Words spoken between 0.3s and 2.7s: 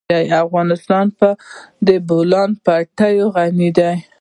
افغانستان په د بولان